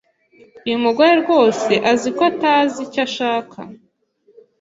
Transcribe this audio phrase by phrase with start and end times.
[0.65, 3.57] Uyu mugore rwose azi ko atazi icyo ashaka.